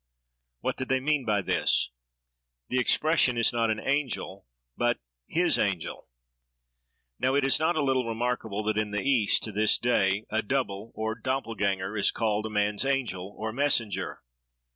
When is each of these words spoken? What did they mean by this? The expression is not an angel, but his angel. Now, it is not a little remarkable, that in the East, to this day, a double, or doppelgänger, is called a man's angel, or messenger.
What 0.61 0.77
did 0.77 0.89
they 0.89 0.99
mean 0.99 1.25
by 1.25 1.41
this? 1.43 1.91
The 2.69 2.79
expression 2.79 3.37
is 3.37 3.53
not 3.53 3.69
an 3.69 3.79
angel, 3.79 4.47
but 4.75 4.97
his 5.27 5.59
angel. 5.59 6.09
Now, 7.19 7.35
it 7.35 7.45
is 7.45 7.59
not 7.59 7.75
a 7.75 7.83
little 7.83 8.07
remarkable, 8.09 8.63
that 8.63 8.79
in 8.79 8.89
the 8.89 9.03
East, 9.07 9.43
to 9.43 9.51
this 9.51 9.77
day, 9.77 10.25
a 10.31 10.41
double, 10.41 10.91
or 10.95 11.13
doppelgänger, 11.15 11.95
is 11.99 12.09
called 12.09 12.47
a 12.47 12.49
man's 12.49 12.83
angel, 12.83 13.31
or 13.37 13.53
messenger. 13.53 14.23